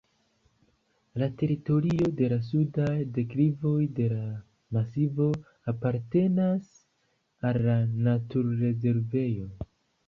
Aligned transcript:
La 1.23 1.27
teritorio 1.41 2.07
de 2.21 2.29
la 2.33 2.39
sudaj 2.47 2.95
deklivoj 3.19 3.75
de 4.01 4.09
la 4.15 4.25
masivo 4.79 5.29
apartenas 5.75 6.75
al 7.51 7.63
la 7.71 7.79
natur-rezervejo. 8.11 9.51